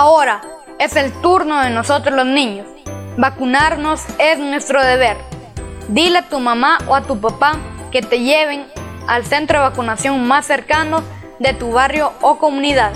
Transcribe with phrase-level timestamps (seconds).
[0.00, 0.42] Ahora
[0.78, 2.68] es el turno de nosotros los niños.
[3.16, 5.16] Vacunarnos es nuestro deber.
[5.88, 7.56] Dile a tu mamá o a tu papá
[7.90, 8.64] que te lleven
[9.08, 11.02] al centro de vacunación más cercano
[11.40, 12.92] de tu barrio o comunidad.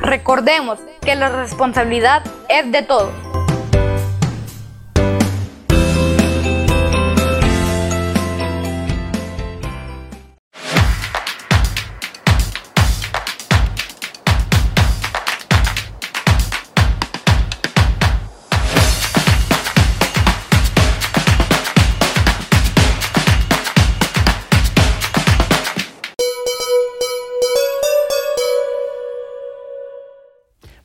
[0.00, 3.12] Recordemos que la responsabilidad es de todos.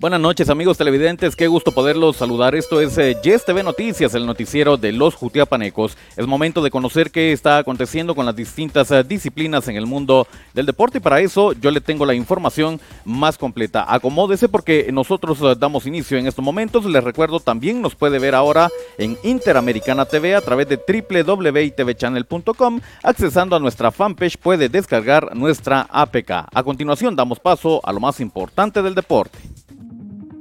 [0.02, 2.56] Buenas noches amigos televidentes, qué gusto poderlos saludar.
[2.56, 5.98] Esto es eh, Yes TV Noticias, el noticiero de los Jutiapanecos.
[6.16, 10.26] Es momento de conocer qué está aconteciendo con las distintas eh, disciplinas en el mundo
[10.54, 13.94] del deporte y para eso yo le tengo la información más completa.
[13.94, 16.86] Acomódese porque nosotros eh, damos inicio en estos momentos.
[16.86, 22.80] Les recuerdo también nos puede ver ahora en Interamericana TV a través de www.tvchannel.com.
[23.04, 26.48] Accesando a nuestra fanpage puede descargar nuestra APK.
[26.54, 29.40] A continuación damos paso a lo más importante del deporte.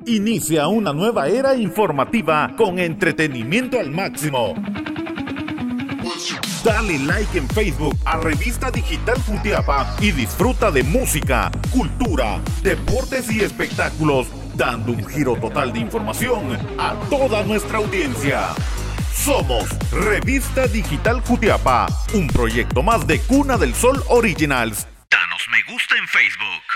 [0.08, 4.54] Inicia una nueva era informativa con entretenimiento al máximo.
[6.64, 13.40] Dale like en Facebook a Revista Digital Futiapa y disfruta de música, cultura, deportes y
[13.40, 18.48] espectáculos, dando un giro total de información a toda nuestra audiencia.
[19.12, 24.86] Somos Revista Digital Futiapa, un proyecto más de Cuna del Sol Originals.
[25.10, 26.67] Danos me gusta en Facebook.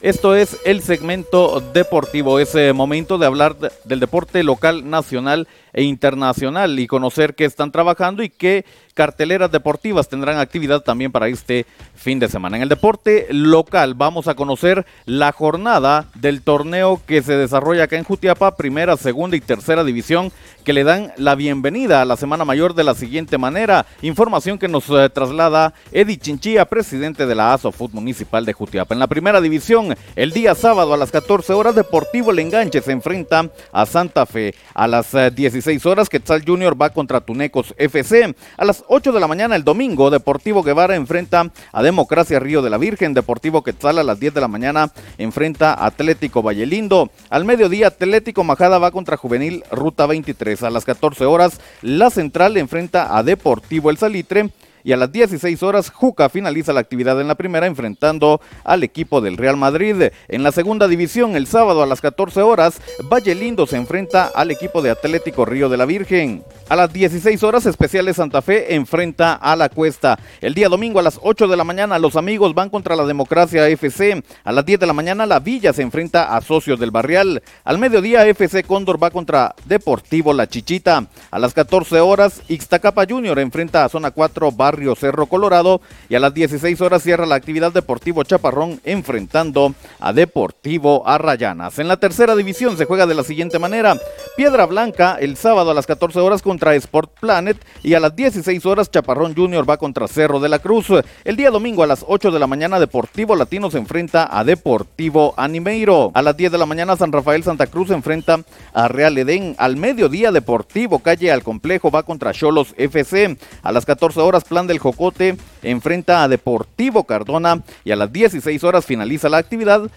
[0.00, 6.78] Esto es el segmento deportivo, es momento de hablar del deporte local, nacional e internacional
[6.78, 12.18] y conocer qué están trabajando y qué carteleras deportivas tendrán actividad también para este fin
[12.18, 12.56] de semana.
[12.56, 17.96] En el deporte local vamos a conocer la jornada del torneo que se desarrolla acá
[17.96, 20.32] en Jutiapa, primera, segunda y tercera división,
[20.64, 23.84] que le dan la bienvenida a la Semana Mayor de la siguiente manera.
[24.00, 28.94] Información que nos eh, traslada Eddie Chinchilla, presidente de la ASOFUT Municipal de Jutiapa.
[28.94, 32.92] En la primera división, el día sábado a las 14 horas, Deportivo El Enganche se
[32.92, 34.54] enfrenta a Santa Fe.
[34.72, 38.34] A las 16 eh, horas, Quetzal Junior va contra Tunecos FC.
[38.56, 42.70] A las 8 de la mañana el domingo, Deportivo Guevara enfrenta a Democracia Río de
[42.70, 43.14] la Virgen.
[43.14, 47.10] Deportivo Quetzal a las 10 de la mañana enfrenta a Atlético Vallelindo.
[47.30, 50.62] Al mediodía, Atlético Majada va contra Juvenil Ruta 23.
[50.62, 54.50] A las 14 horas, La Central enfrenta a Deportivo El Salitre
[54.84, 59.22] y a las 16 horas Juca finaliza la actividad en la primera enfrentando al equipo
[59.22, 60.10] del Real Madrid.
[60.28, 62.80] En la segunda división el sábado a las 14 horas
[63.10, 66.44] Valle Lindo se enfrenta al equipo de Atlético Río de la Virgen.
[66.68, 70.18] A las 16 horas Especiales Santa Fe enfrenta a la Cuesta.
[70.42, 73.66] El día domingo a las 8 de la mañana los amigos van contra la Democracia
[73.68, 74.22] FC.
[74.44, 77.42] A las 10 de la mañana la Villa se enfrenta a Socios del Barrial.
[77.64, 81.06] Al mediodía FC Cóndor va contra Deportivo La Chichita.
[81.30, 86.16] A las 14 horas Ixtacapa Junior enfrenta a Zona 4 Bar Barrio Cerro Colorado y
[86.16, 91.78] a las 16 horas cierra la actividad Deportivo Chaparrón enfrentando a Deportivo Arrayanas.
[91.78, 93.96] En la tercera división se juega de la siguiente manera.
[94.36, 98.66] Piedra Blanca el sábado a las 14 horas contra Sport Planet y a las 16
[98.66, 100.88] horas Chaparrón Junior va contra Cerro de la Cruz.
[101.22, 105.34] El día domingo a las 8 de la mañana Deportivo Latino se enfrenta a Deportivo
[105.36, 106.10] Animeiro.
[106.14, 108.40] A las 10 de la mañana San Rafael Santa Cruz se enfrenta
[108.72, 109.54] a Real Edén.
[109.56, 113.38] Al mediodía Deportivo Calle al Complejo va contra Cholos FC.
[113.62, 118.62] A las 14 horas Plan del Jocote enfrenta a Deportivo Cardona y a las 16
[118.64, 119.90] horas finaliza la actividad.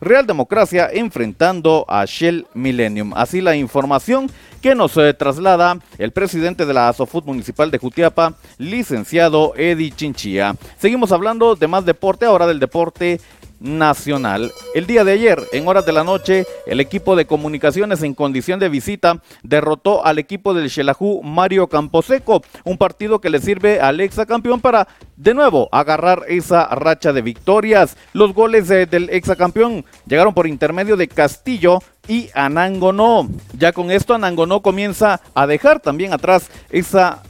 [0.00, 3.12] Real Democracia enfrentando a Shell Millennium.
[3.14, 8.34] Así la información que nos eh, traslada el presidente de la Asofut Municipal de Jutiapa,
[8.58, 10.54] licenciado Eddie Chinchilla.
[10.78, 13.20] Seguimos hablando de más deporte, ahora del deporte
[13.60, 14.52] nacional.
[14.74, 18.60] El día de ayer, en horas de la noche, el equipo de comunicaciones en condición
[18.60, 24.00] de visita derrotó al equipo del Xelajú Mario Camposeco, un partido que le sirve al
[24.00, 27.96] exacampeón para de nuevo agarrar esa racha de victorias.
[28.12, 33.28] Los goles del exacampeón llegaron por intermedio de Castillo y Anangonó.
[33.58, 37.22] Ya con esto Anangonó comienza a dejar también atrás esa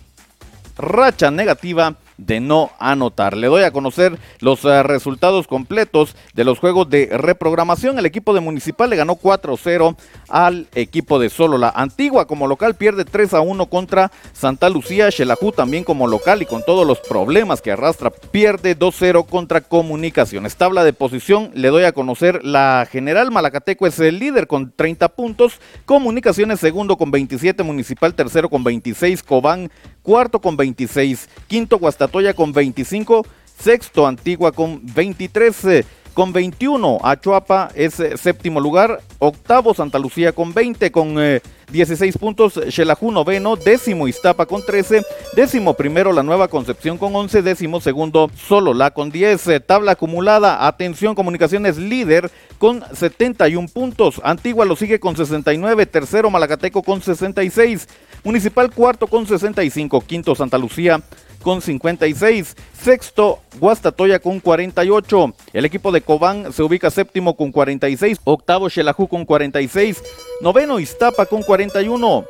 [0.76, 3.36] racha negativa de no anotar.
[3.36, 7.98] Le doy a conocer los eh, resultados completos de los juegos de reprogramación.
[7.98, 9.96] El equipo de Municipal le ganó 4-0
[10.28, 11.58] al equipo de Solo.
[11.58, 15.10] La Antigua como local pierde 3-1 contra Santa Lucía.
[15.10, 20.56] Xelajú también como local y con todos los problemas que arrastra pierde 2-0 contra Comunicaciones.
[20.56, 23.30] Tabla de posición le doy a conocer la general.
[23.30, 25.60] Malacateco es el líder con 30 puntos.
[25.84, 27.62] Comunicaciones segundo con 27.
[27.62, 29.22] Municipal tercero con 26.
[29.22, 29.70] Cobán
[30.06, 31.29] cuarto con 26.
[31.49, 33.23] Quinto Guastatoya con 25.
[33.58, 35.85] Sexto Antigua con 23.
[36.16, 37.00] Con 21.
[37.02, 39.02] Achuapa es eh, séptimo lugar.
[39.18, 40.90] Octavo Santa Lucía con 20.
[40.90, 41.14] Con
[41.70, 43.54] 16 eh, puntos Xelajú noveno.
[43.54, 45.04] Décimo Iztapa con 13.
[45.34, 47.42] Décimo primero La Nueva Concepción con 11.
[47.42, 49.46] Décimo segundo Solola con 10.
[49.48, 50.66] Eh, tabla acumulada.
[50.66, 54.18] Atención Comunicaciones líder con 71 puntos.
[54.24, 55.84] Antigua lo sigue con 69.
[55.84, 57.88] Tercero Malacateco con 66.
[58.24, 60.00] Municipal cuarto con 65.
[60.00, 61.02] Quinto Santa Lucía
[61.46, 62.56] con 56.
[62.82, 65.32] Sexto, Guastatoya con 48.
[65.52, 68.19] El equipo de Cobán se ubica séptimo con 46.
[68.25, 70.02] Octavo, Xelajú con 46.
[70.40, 72.25] Noveno, Iztapa con 41.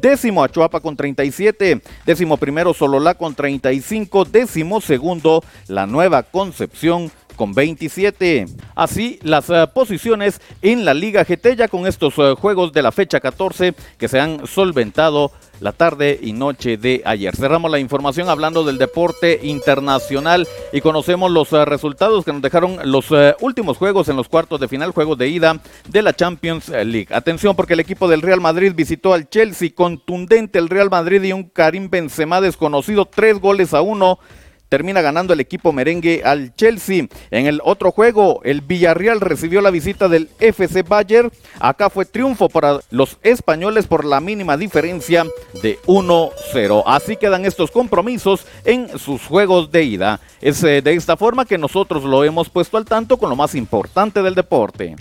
[0.00, 7.54] Décimo Achuapa con 37, décimo primero Sololá con 35, décimo segundo La Nueva Concepción con
[7.54, 8.46] 27.
[8.74, 12.92] Así las uh, posiciones en la Liga GT ya con estos uh, juegos de la
[12.92, 15.30] fecha 14 que se han solventado
[15.60, 17.34] la tarde y noche de ayer.
[17.34, 22.78] Cerramos la información hablando del deporte internacional y conocemos los uh, resultados que nos dejaron
[22.84, 23.06] los
[23.40, 27.08] últimos juegos en los cuartos de final, juegos de ida de la Champions League.
[27.10, 31.32] Atención porque el equipo del Real Madrid visitó al Chelsea, contundente el Real Madrid y
[31.32, 34.18] un Karim Benzema desconocido, tres goles a uno
[34.68, 37.06] termina ganando el equipo merengue al Chelsea.
[37.30, 41.30] En el otro juego, el Villarreal recibió la visita del FC Bayer.
[41.58, 45.24] Acá fue triunfo para los españoles por la mínima diferencia
[45.62, 46.82] de 1-0.
[46.86, 50.20] Así quedan estos compromisos en sus juegos de ida.
[50.40, 53.54] Es eh, de esta forma que nosotros lo hemos puesto al tanto con lo más
[53.54, 54.96] importante del deporte.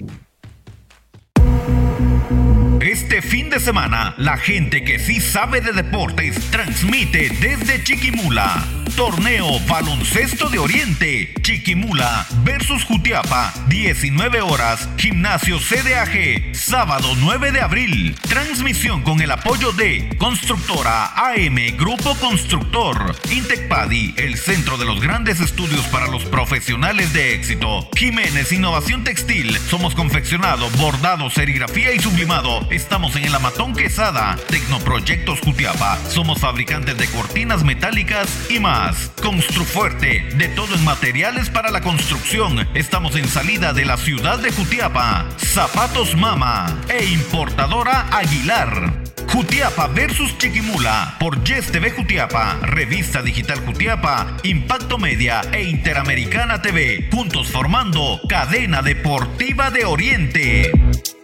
[2.85, 8.63] Este fin de semana, la gente que sí sabe de deportes transmite desde Chiquimula
[8.95, 18.15] Torneo Baloncesto de Oriente, Chiquimula versus Jutiapa, 19 horas, Gimnasio CDAG, sábado 9 de abril.
[18.21, 25.41] Transmisión con el apoyo de Constructora AM Grupo Constructor, Intecpadi, el centro de los grandes
[25.41, 27.89] estudios para los profesionales de éxito.
[27.97, 32.65] Jiménez Innovación Textil, somos confeccionado, bordado, serigrafía y sublimado.
[32.75, 35.97] Estamos en el Amatón Quesada, Tecnoproyectos Jutiapa.
[36.09, 39.13] Somos fabricantes de cortinas metálicas y más.
[39.23, 42.67] Construfuerte, de todo en materiales para la construcción.
[42.73, 45.25] Estamos en salida de la ciudad de Jutiapa.
[45.37, 48.91] Zapatos Mama e importadora Aguilar.
[49.31, 57.07] Jutiapa versus Chiquimula por Yes TV Jutiapa, Revista Digital Jutiapa, Impacto Media e Interamericana TV,
[57.09, 61.14] juntos formando Cadena Deportiva de Oriente.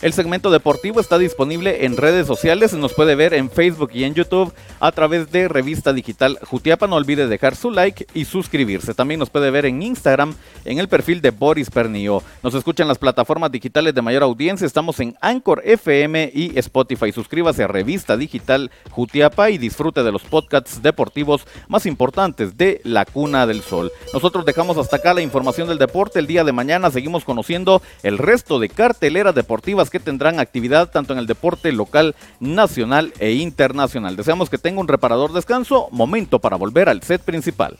[0.00, 4.14] El segmento deportivo está disponible en redes sociales, nos puede ver en Facebook y en
[4.14, 6.86] YouTube a través de Revista Digital Jutiapa.
[6.86, 8.94] No olvide dejar su like y suscribirse.
[8.94, 12.22] También nos puede ver en Instagram en el perfil de Boris Pernio.
[12.44, 14.68] Nos escuchan las plataformas digitales de mayor audiencia.
[14.68, 17.10] Estamos en Anchor FM y Spotify.
[17.10, 23.04] Suscríbase a Revista Digital Jutiapa y disfrute de los podcasts deportivos más importantes de la
[23.04, 23.90] Cuna del Sol.
[24.14, 26.20] Nosotros dejamos hasta acá la información del deporte.
[26.20, 31.12] El día de mañana seguimos conociendo el resto de carteleras deportivas que tendrán actividad tanto
[31.12, 34.16] en el deporte local, nacional e internacional.
[34.16, 37.78] Deseamos que tenga un reparador descanso, momento para volver al set principal.